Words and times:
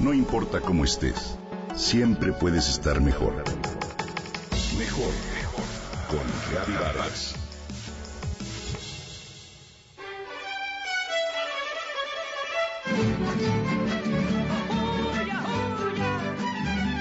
No 0.00 0.14
importa 0.14 0.62
cómo 0.62 0.86
estés, 0.86 1.36
siempre 1.76 2.32
puedes 2.32 2.70
estar 2.70 3.02
mejor. 3.02 3.44
Mejor, 4.78 5.12
mejor. 5.34 5.64
Con 6.08 6.20
Reavivadas. 6.50 7.34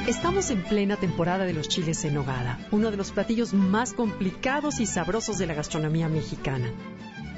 Estamos 0.05 0.49
en 0.49 0.61
plena 0.63 0.97
temporada 0.97 1.45
de 1.45 1.53
los 1.53 1.69
chiles 1.69 2.03
en 2.03 2.15
nogada, 2.15 2.59
uno 2.71 2.91
de 2.91 2.97
los 2.97 3.11
platillos 3.11 3.53
más 3.53 3.93
complicados 3.93 4.81
y 4.81 4.85
sabrosos 4.85 5.37
de 5.37 5.47
la 5.47 5.53
gastronomía 5.53 6.09
mexicana. 6.09 6.69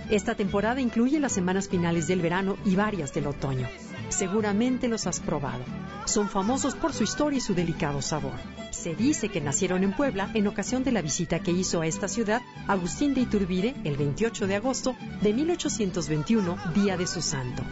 Esta 0.10 0.34
temporada 0.34 0.82
incluye 0.82 1.20
las 1.20 1.34
semanas 1.34 1.70
finales 1.70 2.08
del 2.08 2.22
verano 2.22 2.58
y 2.66 2.76
varias 2.76 3.14
del 3.14 3.28
otoño. 3.28 3.68
Seguramente 4.12 4.88
los 4.88 5.08
has 5.08 5.20
probado. 5.20 5.64
Son 6.06 6.30
famosos 6.30 6.76
por 6.76 6.94
su 6.94 7.04
historia 7.04 7.38
y 7.38 7.42
su 7.42 7.56
delicado 7.56 8.02
sabor. 8.02 8.34
Se 8.72 8.96
dice 8.96 9.30
que 9.30 9.42
nacieron 9.42 9.84
en 9.84 9.94
Puebla 9.94 10.30
en 10.34 10.48
ocasión 10.48 10.84
de 10.84 10.92
la 10.92 11.02
visita 11.02 11.40
que 11.40 11.52
hizo 11.52 11.82
a 11.82 11.88
esta 11.88 12.08
ciudad 12.08 12.42
Agustín 12.68 13.14
de 13.14 13.22
Iturbide 13.22 13.76
el 13.84 13.98
28 13.98 14.48
de 14.48 14.56
agosto 14.56 14.96
de 15.22 15.34
1821, 15.34 16.58
día 16.76 16.98
de 16.98 17.08
su 17.08 17.22
santo. 17.22 17.64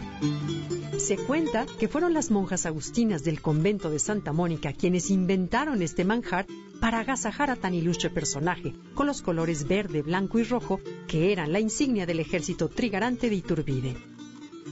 Se 0.98 1.16
cuenta 1.16 1.66
que 1.78 1.88
fueron 1.88 2.14
las 2.14 2.30
monjas 2.30 2.66
agustinas 2.66 3.22
del 3.22 3.40
convento 3.40 3.90
de 3.90 3.98
Santa 3.98 4.32
Mónica 4.32 4.72
quienes 4.72 5.10
inventaron 5.10 5.82
este 5.82 6.04
manjar 6.04 6.46
para 6.80 7.00
agasajar 7.00 7.50
a 7.50 7.56
tan 7.56 7.74
ilustre 7.74 8.10
personaje, 8.10 8.74
con 8.94 9.06
los 9.06 9.22
colores 9.22 9.68
verde, 9.68 10.02
blanco 10.02 10.38
y 10.38 10.44
rojo 10.44 10.80
que 11.06 11.32
eran 11.32 11.52
la 11.52 11.60
insignia 11.60 12.06
del 12.06 12.20
ejército 12.20 12.68
trigarante 12.68 13.28
de 13.28 13.36
Iturbide. 13.36 14.09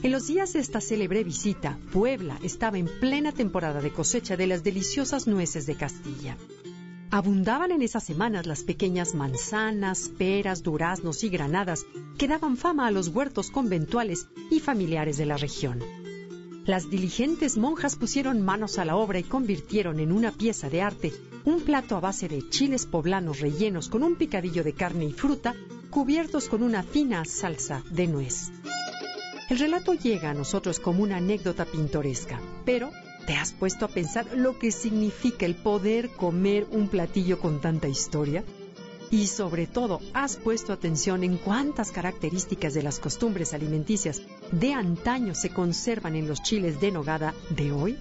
En 0.01 0.13
los 0.13 0.27
días 0.27 0.53
de 0.53 0.59
esta 0.59 0.79
célebre 0.79 1.25
visita, 1.25 1.77
Puebla 1.91 2.39
estaba 2.41 2.77
en 2.77 2.87
plena 3.01 3.33
temporada 3.33 3.81
de 3.81 3.91
cosecha 3.91 4.37
de 4.37 4.47
las 4.47 4.63
deliciosas 4.63 5.27
nueces 5.27 5.65
de 5.65 5.75
Castilla. 5.75 6.37
Abundaban 7.11 7.73
en 7.73 7.81
esas 7.81 8.05
semanas 8.05 8.45
las 8.45 8.63
pequeñas 8.63 9.13
manzanas, 9.13 10.09
peras, 10.17 10.63
duraznos 10.63 11.25
y 11.25 11.29
granadas 11.29 11.85
que 12.17 12.29
daban 12.29 12.55
fama 12.55 12.87
a 12.87 12.91
los 12.91 13.09
huertos 13.09 13.51
conventuales 13.51 14.29
y 14.49 14.61
familiares 14.61 15.17
de 15.17 15.25
la 15.25 15.35
región. 15.35 15.83
Las 16.65 16.89
diligentes 16.89 17.57
monjas 17.57 17.97
pusieron 17.97 18.41
manos 18.41 18.77
a 18.79 18.85
la 18.85 18.95
obra 18.95 19.19
y 19.19 19.23
convirtieron 19.23 19.99
en 19.99 20.13
una 20.13 20.31
pieza 20.31 20.69
de 20.69 20.81
arte 20.81 21.13
un 21.43 21.59
plato 21.59 21.97
a 21.97 21.99
base 21.99 22.29
de 22.29 22.47
chiles 22.47 22.85
poblanos 22.85 23.41
rellenos 23.41 23.89
con 23.89 24.03
un 24.03 24.15
picadillo 24.15 24.63
de 24.63 24.71
carne 24.71 25.05
y 25.05 25.11
fruta 25.11 25.55
cubiertos 25.89 26.47
con 26.47 26.63
una 26.63 26.83
fina 26.83 27.25
salsa 27.25 27.83
de 27.91 28.07
nuez. 28.07 28.49
El 29.49 29.57
relato 29.57 29.95
llega 29.95 30.29
a 30.29 30.35
nosotros 30.35 30.79
como 30.79 31.01
una 31.01 31.17
anécdota 31.17 31.65
pintoresca, 31.65 32.39
pero 32.65 32.91
¿te 33.25 33.33
has 33.33 33.51
puesto 33.51 33.85
a 33.85 33.87
pensar 33.87 34.27
lo 34.37 34.59
que 34.59 34.71
significa 34.71 35.47
el 35.47 35.55
poder 35.55 36.11
comer 36.11 36.67
un 36.69 36.87
platillo 36.87 37.39
con 37.39 37.59
tanta 37.59 37.87
historia? 37.87 38.43
Y 39.09 39.25
sobre 39.25 39.65
todo, 39.65 40.01
¿has 40.13 40.37
puesto 40.37 40.71
atención 40.71 41.23
en 41.23 41.37
cuántas 41.37 41.89
características 41.89 42.75
de 42.75 42.83
las 42.83 42.99
costumbres 42.99 43.55
alimenticias 43.55 44.21
de 44.51 44.73
antaño 44.73 45.33
se 45.33 45.49
conservan 45.49 46.15
en 46.15 46.27
los 46.27 46.43
chiles 46.43 46.79
de 46.79 46.91
nogada 46.91 47.33
de 47.49 47.71
hoy? 47.71 47.97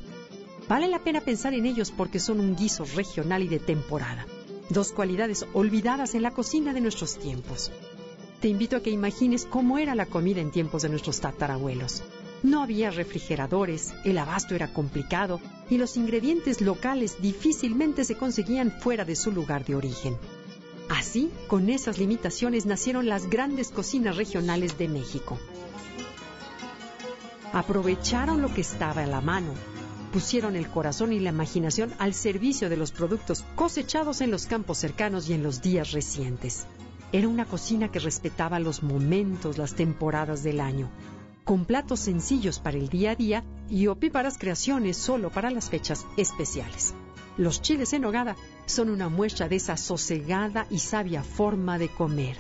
Vale 0.68 0.86
la 0.86 1.02
pena 1.02 1.22
pensar 1.22 1.54
en 1.54 1.64
ellos 1.64 1.90
porque 1.90 2.20
son 2.20 2.40
un 2.40 2.56
guiso 2.56 2.84
regional 2.94 3.42
y 3.42 3.48
de 3.48 3.58
temporada, 3.58 4.26
dos 4.68 4.92
cualidades 4.92 5.46
olvidadas 5.54 6.14
en 6.14 6.24
la 6.24 6.32
cocina 6.32 6.74
de 6.74 6.82
nuestros 6.82 7.18
tiempos. 7.18 7.72
Te 8.40 8.46
invito 8.46 8.76
a 8.76 8.80
que 8.80 8.90
imagines 8.90 9.46
cómo 9.46 9.78
era 9.78 9.96
la 9.96 10.06
comida 10.06 10.40
en 10.40 10.52
tiempos 10.52 10.82
de 10.82 10.88
nuestros 10.88 11.20
tatarabuelos. 11.20 12.04
No 12.44 12.62
había 12.62 12.92
refrigeradores, 12.92 13.92
el 14.04 14.16
abasto 14.16 14.54
era 14.54 14.72
complicado 14.72 15.40
y 15.68 15.76
los 15.76 15.96
ingredientes 15.96 16.60
locales 16.60 17.20
difícilmente 17.20 18.04
se 18.04 18.16
conseguían 18.16 18.70
fuera 18.70 19.04
de 19.04 19.16
su 19.16 19.32
lugar 19.32 19.64
de 19.64 19.74
origen. 19.74 20.16
Así, 20.88 21.32
con 21.48 21.68
esas 21.68 21.98
limitaciones 21.98 22.64
nacieron 22.64 23.08
las 23.08 23.28
grandes 23.28 23.70
cocinas 23.70 24.16
regionales 24.16 24.78
de 24.78 24.86
México. 24.86 25.36
Aprovecharon 27.52 28.40
lo 28.40 28.54
que 28.54 28.60
estaba 28.60 29.02
a 29.02 29.06
la 29.06 29.20
mano, 29.20 29.52
pusieron 30.12 30.54
el 30.54 30.68
corazón 30.68 31.12
y 31.12 31.18
la 31.18 31.30
imaginación 31.30 31.92
al 31.98 32.14
servicio 32.14 32.68
de 32.68 32.76
los 32.76 32.92
productos 32.92 33.44
cosechados 33.56 34.20
en 34.20 34.30
los 34.30 34.46
campos 34.46 34.78
cercanos 34.78 35.28
y 35.28 35.32
en 35.32 35.42
los 35.42 35.60
días 35.60 35.90
recientes. 35.90 36.68
Era 37.10 37.28
una 37.28 37.46
cocina 37.46 37.90
que 37.90 38.00
respetaba 38.00 38.60
los 38.60 38.82
momentos, 38.82 39.56
las 39.56 39.74
temporadas 39.74 40.42
del 40.42 40.60
año, 40.60 40.90
con 41.44 41.64
platos 41.64 42.00
sencillos 42.00 42.58
para 42.58 42.76
el 42.76 42.90
día 42.90 43.12
a 43.12 43.16
día 43.16 43.44
y 43.70 43.86
opíparas 43.86 44.36
creaciones 44.36 44.98
solo 44.98 45.30
para 45.30 45.50
las 45.50 45.70
fechas 45.70 46.06
especiales. 46.18 46.94
Los 47.38 47.62
chiles 47.62 47.94
en 47.94 48.04
hogada 48.04 48.36
son 48.66 48.90
una 48.90 49.08
muestra 49.08 49.48
de 49.48 49.56
esa 49.56 49.78
sosegada 49.78 50.66
y 50.68 50.80
sabia 50.80 51.22
forma 51.22 51.78
de 51.78 51.88
comer. 51.88 52.36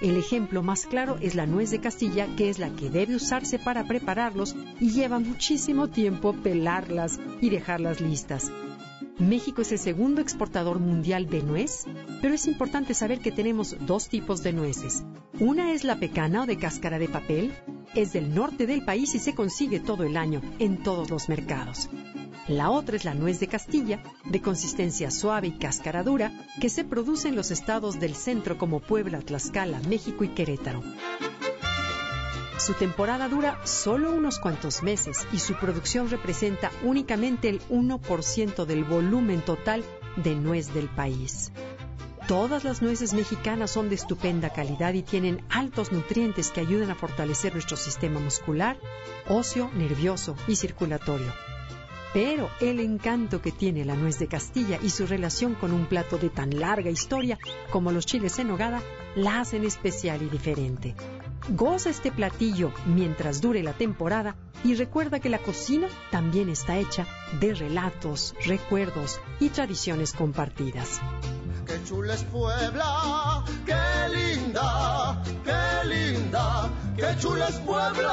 El 0.00 0.16
ejemplo 0.16 0.62
más 0.62 0.86
claro 0.86 1.18
es 1.20 1.34
la 1.34 1.44
nuez 1.44 1.70
de 1.70 1.80
Castilla, 1.80 2.26
que 2.36 2.48
es 2.48 2.58
la 2.58 2.70
que 2.70 2.88
debe 2.88 3.16
usarse 3.16 3.58
para 3.58 3.84
prepararlos 3.84 4.56
y 4.80 4.92
lleva 4.92 5.18
muchísimo 5.18 5.88
tiempo 5.88 6.32
pelarlas 6.32 7.20
y 7.42 7.50
dejarlas 7.50 8.00
listas. 8.00 8.50
México 9.20 9.60
es 9.60 9.70
el 9.70 9.78
segundo 9.78 10.22
exportador 10.22 10.78
mundial 10.78 11.28
de 11.28 11.42
nuez, 11.42 11.84
pero 12.22 12.32
es 12.32 12.46
importante 12.46 12.94
saber 12.94 13.20
que 13.20 13.30
tenemos 13.30 13.76
dos 13.80 14.08
tipos 14.08 14.42
de 14.42 14.54
nueces. 14.54 15.04
Una 15.38 15.72
es 15.72 15.84
la 15.84 16.00
pecana 16.00 16.42
o 16.42 16.46
de 16.46 16.56
cáscara 16.56 16.98
de 16.98 17.06
papel, 17.06 17.52
es 17.94 18.14
del 18.14 18.34
norte 18.34 18.66
del 18.66 18.82
país 18.82 19.14
y 19.14 19.18
se 19.18 19.34
consigue 19.34 19.78
todo 19.78 20.04
el 20.04 20.16
año 20.16 20.40
en 20.58 20.82
todos 20.82 21.10
los 21.10 21.28
mercados. 21.28 21.90
La 22.48 22.70
otra 22.70 22.96
es 22.96 23.04
la 23.04 23.14
nuez 23.14 23.40
de 23.40 23.46
Castilla, 23.46 24.02
de 24.24 24.40
consistencia 24.40 25.10
suave 25.10 25.48
y 25.48 25.52
cáscara 25.52 26.02
dura, 26.02 26.32
que 26.58 26.70
se 26.70 26.84
produce 26.84 27.28
en 27.28 27.36
los 27.36 27.50
estados 27.50 28.00
del 28.00 28.14
centro 28.14 28.56
como 28.56 28.80
Puebla, 28.80 29.20
Tlaxcala, 29.20 29.80
México 29.88 30.24
y 30.24 30.28
Querétaro. 30.28 30.82
Su 32.60 32.74
temporada 32.74 33.26
dura 33.30 33.58
solo 33.64 34.12
unos 34.12 34.38
cuantos 34.38 34.82
meses 34.82 35.26
y 35.32 35.38
su 35.38 35.54
producción 35.54 36.10
representa 36.10 36.70
únicamente 36.82 37.48
el 37.48 37.62
1% 37.70 38.66
del 38.66 38.84
volumen 38.84 39.40
total 39.40 39.82
de 40.16 40.34
nuez 40.34 40.74
del 40.74 40.90
país. 40.90 41.52
Todas 42.28 42.62
las 42.62 42.82
nueces 42.82 43.14
mexicanas 43.14 43.70
son 43.70 43.88
de 43.88 43.94
estupenda 43.94 44.50
calidad 44.50 44.92
y 44.92 45.02
tienen 45.02 45.42
altos 45.48 45.90
nutrientes 45.90 46.50
que 46.50 46.60
ayudan 46.60 46.90
a 46.90 46.94
fortalecer 46.94 47.54
nuestro 47.54 47.78
sistema 47.78 48.20
muscular, 48.20 48.76
óseo, 49.26 49.70
nervioso 49.74 50.36
y 50.46 50.56
circulatorio. 50.56 51.32
Pero 52.12 52.50
el 52.60 52.78
encanto 52.80 53.40
que 53.40 53.52
tiene 53.52 53.86
la 53.86 53.94
nuez 53.94 54.18
de 54.18 54.28
Castilla 54.28 54.78
y 54.82 54.90
su 54.90 55.06
relación 55.06 55.54
con 55.54 55.72
un 55.72 55.86
plato 55.86 56.18
de 56.18 56.28
tan 56.28 56.60
larga 56.60 56.90
historia 56.90 57.38
como 57.70 57.90
los 57.90 58.04
chiles 58.04 58.38
en 58.38 58.48
nogada 58.48 58.82
la 59.16 59.40
hacen 59.40 59.64
especial 59.64 60.20
y 60.20 60.28
diferente. 60.28 60.94
Goza 61.48 61.90
este 61.90 62.12
platillo 62.12 62.72
mientras 62.86 63.40
dure 63.40 63.62
la 63.62 63.72
temporada 63.72 64.36
y 64.62 64.74
recuerda 64.74 65.20
que 65.20 65.28
la 65.28 65.38
cocina 65.38 65.88
también 66.10 66.48
está 66.48 66.78
hecha 66.78 67.06
de 67.40 67.54
relatos, 67.54 68.34
recuerdos 68.44 69.20
y 69.40 69.48
tradiciones 69.48 70.12
compartidas. 70.12 71.00
¡Qué 71.66 71.80
chula 71.84 72.14
es 72.14 72.24
Puebla! 72.24 73.44
¡Qué 73.64 73.74
linda! 74.14 75.22
¡Qué 75.44 75.88
linda! 75.88 76.70
¡Qué 76.96 77.16
chula 77.18 77.48
es 77.48 77.56
Puebla! 77.56 78.10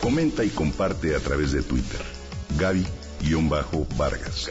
Comenta 0.00 0.44
y 0.44 0.50
comparte 0.50 1.16
a 1.16 1.20
través 1.20 1.52
de 1.52 1.62
Twitter. 1.62 2.00
Gaby-Vargas. 2.56 4.50